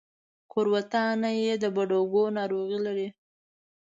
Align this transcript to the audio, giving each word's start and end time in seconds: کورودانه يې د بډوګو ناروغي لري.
کورودانه 0.51 1.29
يې 1.43 1.53
د 1.63 1.65
بډوګو 1.75 2.23
ناروغي 2.37 2.79
لري. 2.85 3.07